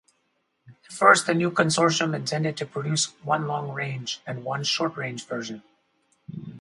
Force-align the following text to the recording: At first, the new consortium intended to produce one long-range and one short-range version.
At 0.67 0.91
first, 0.91 1.27
the 1.27 1.35
new 1.35 1.51
consortium 1.51 2.15
intended 2.15 2.57
to 2.57 2.65
produce 2.65 3.13
one 3.23 3.45
long-range 3.45 4.19
and 4.25 4.43
one 4.43 4.63
short-range 4.63 5.27
version. 5.27 5.61